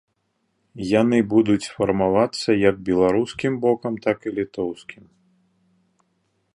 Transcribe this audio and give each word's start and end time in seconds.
Яны 1.01 1.17
будуць 1.33 1.69
фармавацца 1.75 2.49
як 2.69 2.75
беларускім 2.89 3.53
бокам, 3.67 3.93
так 4.07 4.17
і 4.31 4.35
літоўскім. 4.41 5.05